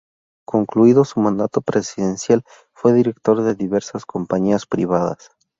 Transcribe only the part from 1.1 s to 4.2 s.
mandato presidencial fue director de diversas